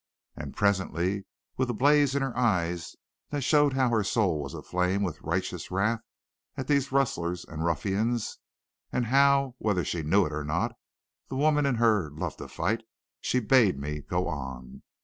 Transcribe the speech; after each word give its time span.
And 0.35 0.55
presently, 0.57 1.25
with 1.57 1.69
a 1.69 1.75
blaze 1.75 2.15
in 2.15 2.23
her 2.23 2.35
eyes 2.35 2.95
that 3.29 3.43
showed 3.43 3.73
how 3.73 3.89
her 3.89 4.03
soul 4.03 4.41
was 4.41 4.55
aflame 4.55 5.03
with 5.03 5.21
righteous 5.21 5.69
wrath 5.69 6.01
at 6.57 6.65
these 6.65 6.91
rustlers 6.91 7.45
and 7.45 7.63
ruffians, 7.63 8.39
and 8.91 9.05
how, 9.05 9.53
whether 9.59 9.85
she 9.85 10.01
knew 10.01 10.25
it 10.25 10.33
or 10.33 10.43
not, 10.43 10.73
the 11.27 11.35
woman 11.35 11.67
in 11.67 11.75
her 11.75 12.09
loved 12.09 12.41
a 12.41 12.47
fight, 12.47 12.81
she 13.19 13.39
bade 13.39 13.77
me 13.79 14.01
go 14.01 14.27
on. 14.27 14.81